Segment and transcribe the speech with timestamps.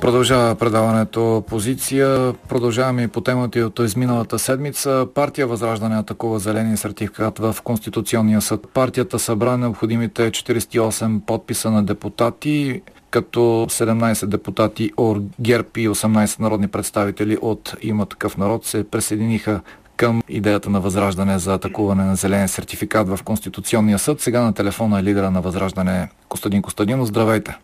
[0.00, 2.32] Продължава предаването позиция.
[2.48, 5.06] Продължаваме и по темата и от изминалата седмица.
[5.14, 8.68] Партия Възраждане атакува зеления сертификат в Конституционния съд.
[8.74, 16.68] Партията събра необходимите 48 подписа на депутати, като 17 депутати от ГЕРБ и 18 народни
[16.68, 19.60] представители от има такъв народ се присъединиха
[19.96, 24.20] към идеята на Възраждане за атакуване на зелен сертификат в Конституционния съд.
[24.20, 27.08] Сега на телефона е лидера на Възраждане Костадин Костадинов.
[27.08, 27.58] Здравейте!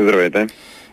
[0.00, 0.46] Здравейте!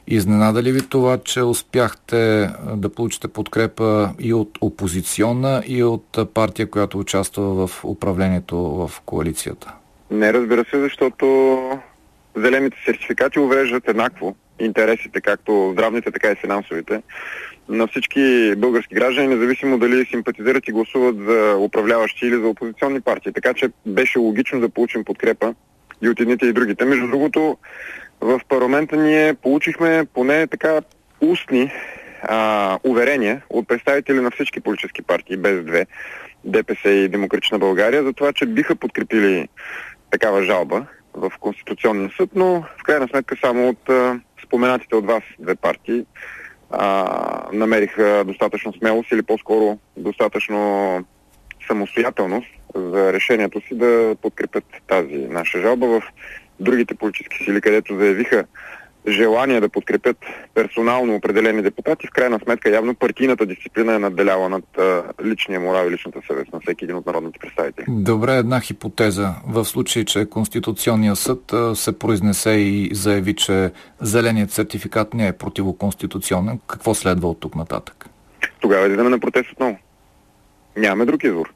[0.08, 6.70] Изненада ли ви това, че успяхте да получите подкрепа и от опозиционна, и от партия,
[6.70, 9.74] която участва в управлението в коалицията?
[10.12, 11.60] Не, разбира се, защото
[12.36, 17.02] зелените сертификати увреждат еднакво интересите, както здравните, така и финансовите,
[17.70, 23.34] на всички български граждани, независимо дали симпатизират и гласуват за управляващи или за опозиционни партии.
[23.34, 25.54] Така че беше логично да получим подкрепа
[26.02, 26.86] и от едните и другите.
[26.86, 27.58] Между другото,
[28.26, 30.82] в парламента ние получихме поне така
[31.22, 31.72] устни
[32.24, 35.86] а, уверения от представители на всички политически партии, без две,
[36.46, 39.48] ДПС и Демократична България, за това, че биха подкрепили
[40.12, 45.24] такава жалба в Конституционния съд, но в крайна сметка само от а, споменатите от вас
[45.40, 46.06] две партии
[46.72, 51.00] а, намериха достатъчно смелост или по-скоро достатъчно
[51.68, 56.04] самостоятелност за решението си да подкрепят тази наша жалба в
[56.60, 58.46] другите политически сили, където заявиха
[59.08, 60.18] желание да подкрепят
[60.54, 64.64] персонално определени депутати, в крайна сметка явно партийната дисциплина е надделяла над
[65.24, 67.86] личния морал и личната съвест на всеки един от народните представители.
[67.88, 69.34] Добре, една хипотеза.
[69.48, 76.60] В случай, че Конституционният съд се произнесе и заяви, че зеленият сертификат не е противоконституционен,
[76.68, 78.06] какво следва от тук нататък?
[78.60, 79.78] Тогава идваме на протест отново.
[80.78, 81.54] Нямаме друг избор.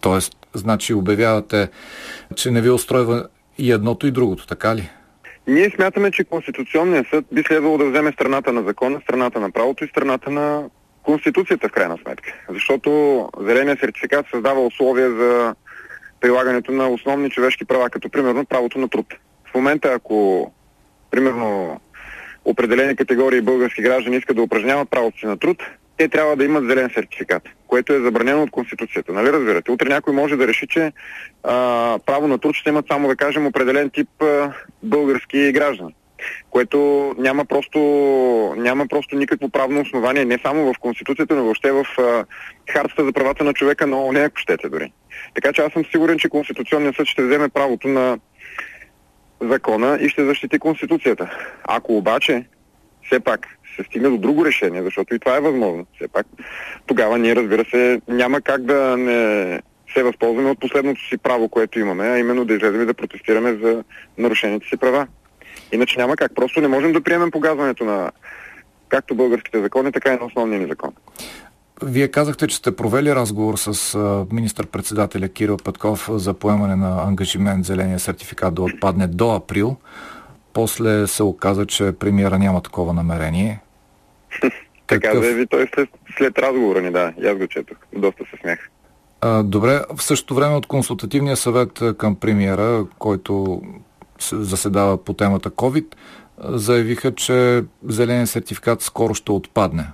[0.00, 1.68] Тоест, значи обявявате,
[2.36, 3.28] че не ви устройва
[3.58, 4.90] и едното и другото, така ли?
[5.46, 9.84] Ние смятаме, че Конституционният съд би следвало да вземе страната на закона, страната на правото
[9.84, 10.64] и страната на
[11.02, 12.34] Конституцията в крайна сметка.
[12.48, 12.90] Защото
[13.40, 15.54] зеленият сертификат създава условия за
[16.20, 19.06] прилагането на основни човешки права, като примерно правото на труд.
[19.50, 20.50] В момента, ако
[21.10, 21.80] примерно
[22.44, 25.62] определени категории български граждани искат да упражняват правото си на труд,
[25.98, 29.12] те трябва да имат зелен сертификат, което е забранено от Конституцията.
[29.12, 29.70] Нали разбирате?
[29.70, 30.92] Утре някой може да реши, че
[31.42, 35.94] а, право на труд ще имат само да кажем определен тип а, български граждани
[36.50, 36.78] което
[37.18, 37.78] няма просто,
[38.56, 42.24] няма просто никакво правно основание, не само в Конституцията, но въобще в а,
[42.72, 44.92] Хартата за правата на човека на ООН, ако щете дори.
[45.34, 48.18] Така че аз съм сигурен, че Конституционният съд ще вземе правото на
[49.40, 51.30] закона и ще защити Конституцията.
[51.64, 52.44] Ако обаче,
[53.06, 53.46] все пак,
[53.78, 55.86] се стигне до друго решение, защото и това е възможно.
[55.96, 56.26] Все пак,
[56.86, 59.62] тогава ние, разбира се, няма как да не
[59.94, 63.58] се възползваме от последното си право, което имаме, а именно да излезем и да протестираме
[63.62, 63.84] за
[64.18, 65.06] нарушените си права.
[65.72, 66.34] Иначе няма как.
[66.34, 68.10] Просто не можем да приемем погазването на
[68.88, 70.90] както българските закони, така и на основния ни закон.
[71.82, 73.98] Вие казахте, че сте провели разговор с
[74.32, 79.76] министър-председателя Кирил Петков за поемане на ангажимент зеления сертификат да отпадне до април.
[80.52, 83.60] После се оказа, че премиера няма такова намерение.
[84.86, 85.24] така Такъв...
[85.24, 87.12] заяви той след, след разговора ни, да.
[87.22, 87.78] И аз го четох.
[87.92, 88.70] Доста се смях.
[89.20, 93.62] А, добре, в същото време от консултативния съвет към премиера, който
[94.32, 95.84] заседава по темата COVID,
[96.38, 99.84] заявиха, че зеления сертификат скоро ще отпадне.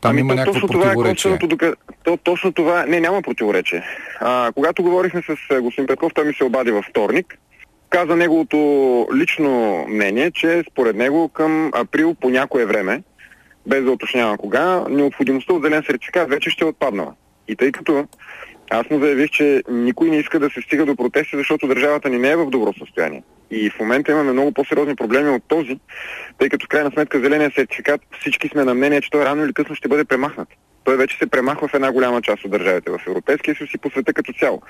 [0.00, 1.38] Там ами има то, някакво противоречие.
[1.38, 1.72] Това е
[2.04, 2.86] то, точно това...
[2.86, 3.84] Не, няма противоречие.
[4.20, 7.38] А, когато говорихме с господин Петков, той ми се обади във вторник
[7.90, 8.56] каза неговото
[9.14, 13.02] лично мнение, че според него към април по някое време,
[13.66, 17.14] без да уточнявам кога, необходимостта от зелен сертификат вече ще е отпаднала.
[17.48, 18.06] И тъй като
[18.70, 22.18] аз му заявих, че никой не иска да се стига до протести, защото държавата ни
[22.18, 23.22] не е в добро състояние.
[23.50, 25.78] И в момента имаме много по-сериозни проблеми от този,
[26.38, 29.52] тъй като в крайна сметка зеления сертификат всички сме на мнение, че той рано или
[29.52, 30.48] късно ще бъде премахнат.
[30.84, 33.90] Той вече се премахва в една голяма част от държавите в Европейския съюз и по
[33.90, 34.62] света като цяло.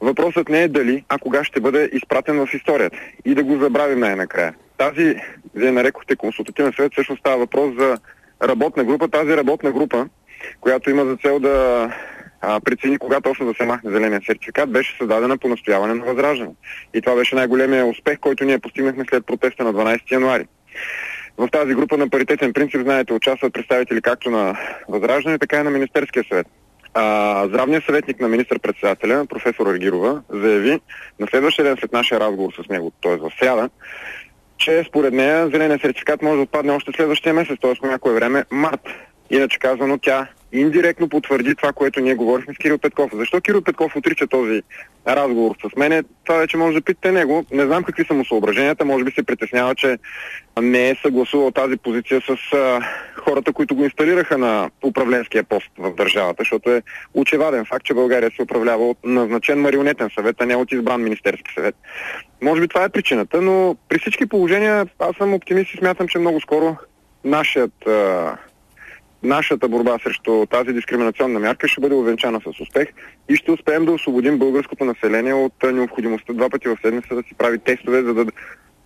[0.00, 2.96] Въпросът не е дали, а кога ще бъде изпратен в историята.
[3.24, 4.54] И да го забравим най-накрая.
[4.78, 5.14] Тази,
[5.54, 7.98] вие нарекохте консултативен съвет, всъщност става въпрос за
[8.42, 9.08] работна група.
[9.08, 10.08] Тази работна група,
[10.60, 11.88] която има за цел да
[12.40, 16.50] а, прецени кога точно да се махне зеления сертификат, беше създадена по настояване на Възраждане.
[16.94, 20.46] И това беше най-големия успех, който ние постигнахме след протеста на 12 януари.
[21.38, 24.58] В тази група на паритетен принцип, знаете, участват представители както на
[24.88, 26.46] Възраждане, така и на Министерския съвет.
[26.94, 30.80] А, здравният съветник на министър-председателя, професор Аргирова, заяви
[31.20, 33.16] на следващия ден след нашия разговор с него, т.е.
[33.16, 33.70] в сряда,
[34.60, 37.74] че според нея зеления сертификат може да отпадне още следващия месец, т.е.
[37.80, 38.80] по някое време март
[39.30, 43.10] Иначе казано, тя индиректно потвърди това, което ние говорихме с Кирил Петков.
[43.14, 44.62] Защо Кирил Петков отрича този
[45.08, 46.02] разговор с мене?
[46.24, 47.44] Това вече може да питате него.
[47.52, 48.84] Не знам какви са му съображенията.
[48.84, 49.98] Може би се притеснява, че
[50.62, 52.80] не е съгласувал тази позиция с а,
[53.16, 56.82] хората, които го инсталираха на управленския пост в държавата, защото е
[57.14, 61.54] очеваден факт, че България се управлява от назначен марионетен съвет, а не от избран Министерски
[61.54, 61.74] съвет.
[62.42, 66.18] Може би това е причината, но при всички положения аз съм оптимист и смятам, че
[66.18, 66.76] много скоро
[67.24, 68.36] нашият а,
[69.22, 72.88] нашата борба срещу тази дискриминационна мярка ще бъде увенчана с успех
[73.28, 77.34] и ще успеем да освободим българското население от необходимостта два пъти в седмица да си
[77.38, 78.26] прави тестове, за да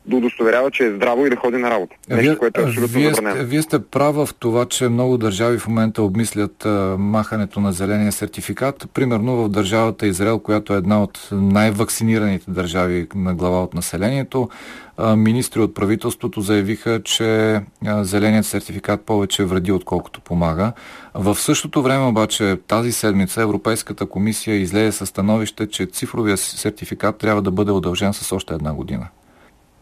[0.06, 1.96] да удостоверява, че е здраво и да ходи на работа.
[2.08, 3.14] Нещо, вие, което е абсолютно вие.
[3.14, 7.72] Сте, вие сте права в това, че много държави в момента обмислят а, махането на
[7.72, 8.88] зеления сертификат.
[8.94, 14.48] Примерно в държавата Израел, която е една от най-вакцинираните държави на глава от населението,
[14.96, 20.72] а, министри от правителството заявиха, че а, зеленият сертификат повече вреди, отколкото помага.
[21.14, 27.42] В същото време обаче тази седмица Европейската комисия излезе със становище, че цифровия сертификат трябва
[27.42, 29.08] да бъде удължен с още една година.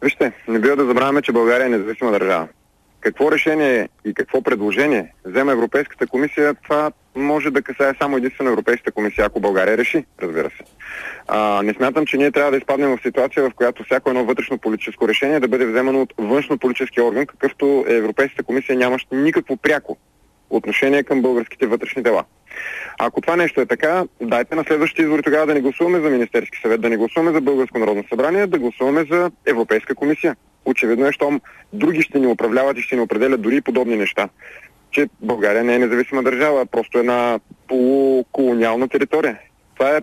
[0.03, 2.49] Вижте, не бива да забравяме, че България е независима държава.
[3.01, 8.93] Какво решение и какво предложение взема Европейската комисия, това може да касае само единствено Европейската
[8.93, 10.65] комисия, ако България реши, разбира се.
[11.29, 14.59] А, не смятам, че ние трябва да изпаднем в ситуация, в която всяко едно вътрешно
[14.59, 19.57] политическо решение да бъде вземано от външно политически орган, какъвто е Европейската комисия, нямащ никакво
[19.57, 19.99] пряко
[20.57, 22.25] отношение към българските вътрешни дела.
[22.99, 26.61] Ако това нещо е така, дайте на следващите избори тогава да не гласуваме за Министерски
[26.63, 30.37] съвет, да не гласуваме за Българско народно събрание, да гласуваме за Европейска комисия.
[30.65, 31.41] Очевидно е, щом
[31.73, 34.29] други ще ни управляват и ще ни определят дори подобни неща.
[34.91, 39.39] Че България не е независима държава, а просто една полуколониална територия.
[39.75, 40.01] Това е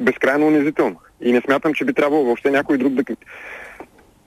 [0.00, 0.96] безкрайно унизително.
[1.20, 3.04] И не смятам, че би трябвало въобще някой друг да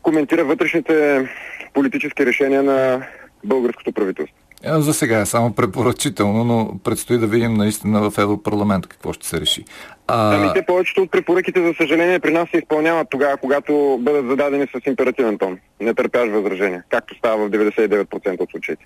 [0.02, 1.28] коментира вътрешните
[1.74, 3.08] политически решения на
[3.44, 4.45] българското правителство.
[4.64, 9.42] За сега е само препоръчително, но предстои да видим наистина в Европарламент какво ще се
[9.42, 9.66] реши.
[10.08, 10.36] А...
[10.36, 14.68] Ами те повечето от препоръките, за съжаление, при нас се изпълняват тогава, когато бъдат зададени
[14.68, 15.58] с императивен тон.
[15.82, 18.86] Не търпяш възражение, както става в 99% от случаите.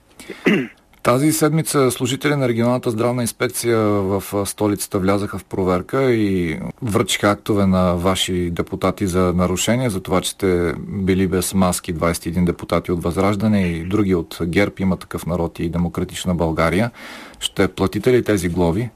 [1.03, 7.65] Тази седмица служители на регионалната здравна инспекция в столицата влязаха в проверка и връчиха актове
[7.65, 13.03] на ваши депутати за нарушение, за това, че сте били без маски 21 депутати от
[13.03, 16.91] Възраждане и други от ГЕРБ, има такъв народ и Демократична България.
[17.39, 18.89] Ще платите ли тези глоби?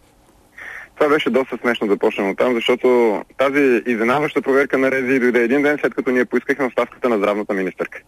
[0.96, 5.44] Това беше доста смешно да почнем от там, защото тази изненаваща проверка на Рези дойде
[5.44, 8.00] един ден след като ние поискахме оставката на здравната министърка.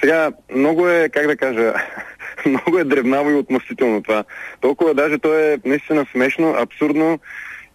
[0.00, 1.74] Сега много е, как да кажа,
[2.46, 4.24] много е дребнаво и отмъстително това.
[4.60, 7.18] Толкова даже то е наистина смешно, абсурдно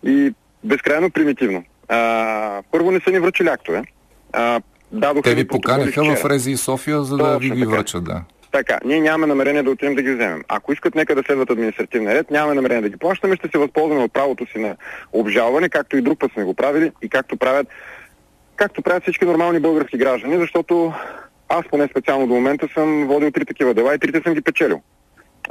[0.03, 0.33] и
[0.63, 1.63] безкрайно примитивно.
[1.87, 3.81] А, първо не са ни връчили актове.
[4.33, 4.61] А,
[5.23, 8.23] Те ви поканиха в Рези и София, за да ви ги връчат, да.
[8.51, 10.43] Така, ние нямаме намерение да отидем да ги вземем.
[10.47, 14.03] Ако искат нека да следват административния ред, нямаме намерение да ги плащаме, ще се възползваме
[14.03, 14.75] от правото си на
[15.13, 17.67] обжалване, както и друг път сме го правили и както правят,
[18.55, 20.93] както правят всички нормални български граждани, защото
[21.51, 24.81] аз поне специално до момента съм водил три такива дела и трите съм ги печелил.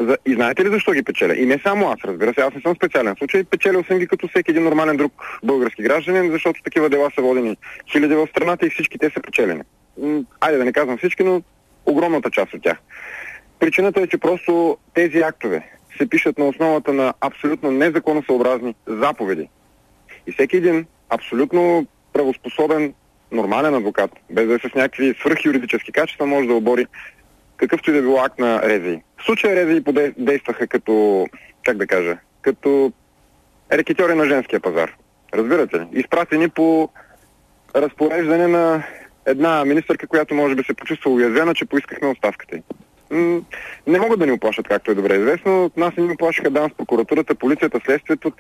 [0.01, 0.17] За...
[0.27, 1.35] И знаете ли защо ги печеля?
[1.37, 3.45] И не само аз, разбира се, аз не съм специален случай.
[3.45, 5.13] Печелил съм ги като всеки един нормален друг
[5.43, 7.57] български гражданин, защото такива дела са водени
[7.93, 9.63] хиляди в страната и всички те са печелени.
[10.41, 11.43] Айде да не казвам всички, но
[11.87, 12.79] огромната част от тях.
[13.59, 19.49] Причината е, че просто тези актове се пишат на основата на абсолютно незаконосъобразни заповеди.
[20.27, 22.95] И всеки един абсолютно правоспособен
[23.33, 26.87] нормален адвокат, без да е с някакви свръхюридически качества, може да обори
[27.57, 29.01] какъвто и да било акт на Рези.
[29.17, 29.83] В случая Рези
[30.19, 31.27] действаха като,
[31.65, 32.93] как да кажа, като
[33.73, 34.93] рекетьори на женския пазар.
[35.35, 35.87] Разбирате ли?
[35.93, 36.89] Изпратени по
[37.77, 38.83] разпореждане на
[39.27, 42.63] една министърка, която може би се почувства уязвена, че поискахме оставката й.
[43.87, 45.65] Не могат да ни оплашат, както е добре известно.
[45.65, 48.33] От нас не ни оплашаха дан с прокуратурата, полицията, следствието,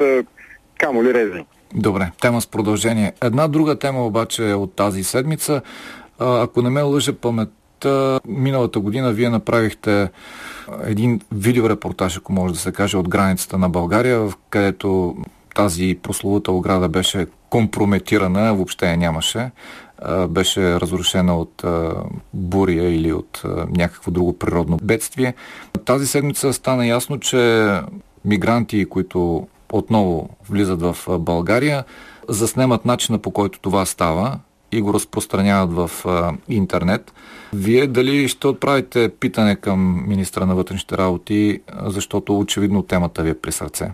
[0.78, 1.44] камо ли рези.
[1.74, 3.12] Добре, тема с продължение.
[3.22, 5.62] Една друга тема обаче е от тази седмица.
[6.18, 10.10] Ако не ме лъжа паметта, миналата година вие направихте
[10.84, 15.16] един видеорепортаж, ако може да се каже, от границата на България, в където
[15.54, 19.50] тази прословута ограда беше компрометирана, въобще я нямаше.
[20.28, 21.64] Беше разрушена от
[22.34, 25.34] буря или от някакво друго природно бедствие.
[25.84, 27.70] Тази седмица стана ясно, че
[28.24, 31.84] мигранти, които отново влизат в България,
[32.28, 34.38] заснемат начина по който това става
[34.72, 35.90] и го разпространяват в
[36.48, 37.12] интернет.
[37.52, 43.34] Вие дали ще отправите питане към министра на вътрешните работи, защото очевидно темата ви е
[43.34, 43.90] при сърце?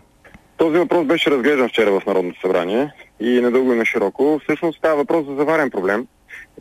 [0.56, 4.40] Този въпрос беше разглеждан вчера в Народното събрание и надълго и на широко.
[4.42, 6.06] Всъщност става въпрос за заварен проблем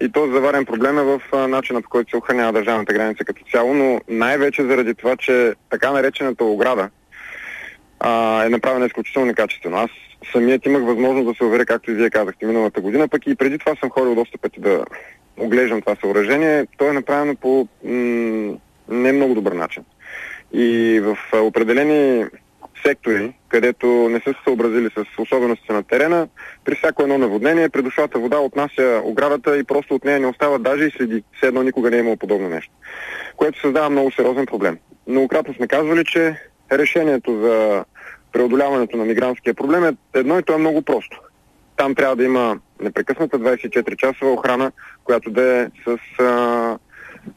[0.01, 3.73] И то заварен проблем е в начина по който се охранява държавната граница като цяло,
[3.73, 6.89] но най-вече заради това, че така наречената ограда
[8.07, 9.77] а, е направена изключително некачествено.
[9.77, 9.89] Аз
[10.31, 13.57] самият имах възможност да се уверя, както и вие казахте, миналата година, пък и преди
[13.57, 14.85] това съм ходил доста пъти да
[15.39, 16.65] оглеждам това съоръжение.
[16.77, 18.57] То е направено по м-
[18.89, 19.83] не много добър начин.
[20.53, 22.25] И в определени
[22.85, 26.27] сектори, където не са се съобразили с особеностите на терена,
[26.65, 30.85] при всяко едно наводнение, предушлата вода отнася оградата и просто от нея не остава даже
[30.85, 31.23] и следи.
[31.37, 32.71] Все едно никога не е имало подобно нещо.
[33.37, 34.77] Което създава много сериозен проблем.
[35.07, 36.35] Многократно сме казвали, че
[36.71, 37.85] решението за
[38.35, 41.21] преодоляването на мигрантския проблем е едно и то е много просто.
[41.77, 44.71] Там трябва да има непрекъсната 24-часова охрана,
[45.03, 46.77] която да е с а,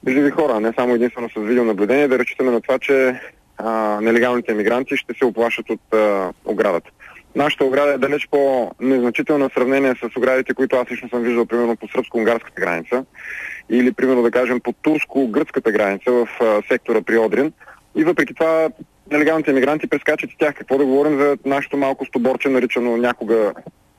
[0.09, 3.21] живи хора, не само единствено с видеонаблюдение, да разчитаме на това, че
[3.59, 6.91] а, нелегалните мигранти ще се оплашат от а, оградата.
[7.37, 11.77] Нашата ограда е далеч по-незначителна в сравнение с оградите, които аз лично съм виждал, примерно
[11.77, 13.05] по сръбско-унгарската граница
[13.71, 17.53] или, примерно, да кажем, по турско-гръцката граница в а, сектора при Одрин.
[17.97, 18.69] И въпреки това
[19.11, 20.55] нелегалните мигранти прескачат и тях.
[20.55, 23.53] Какво да говорим за нашето малко стоборче, наричано някога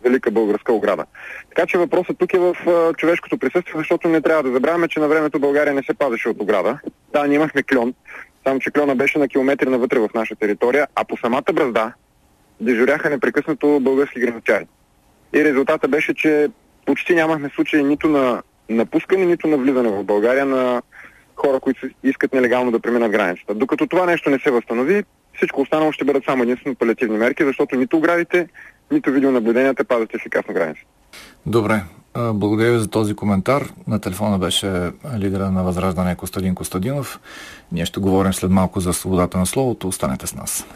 [0.04, 1.06] велика българска ограда.
[1.50, 5.00] Така че въпросът тук е в а, човешкото присъствие, защото не трябва да забравяме, че
[5.00, 6.80] на времето България не се пазеше от ограда.
[7.14, 7.94] Да, ние имахме кльон,
[8.48, 11.94] само че кльона беше на километри навътре в наша територия, а по самата бразда
[12.62, 14.68] дежуряха непрекъснато български граничари.
[15.34, 16.48] И резултата беше, че
[16.86, 20.82] почти нямахме случаи нито на напускане, нито на влизане в България на
[21.48, 23.56] хора, които искат нелегално да преминат границата.
[23.56, 25.04] Докато това нещо не се възстанови,
[25.38, 28.48] всичко останало ще бъдат само единствено палиативни мерки, защото нито оградите,
[28.92, 30.82] нито видеонаблюденията пазят ефикасно граница.
[31.46, 31.82] Добре.
[32.34, 33.64] Благодаря ви за този коментар.
[33.88, 37.20] На телефона беше лидера на Възраждане Костадин Костадинов.
[37.72, 39.88] Ние ще говорим след малко за свободата на словото.
[39.88, 40.68] Останете с нас.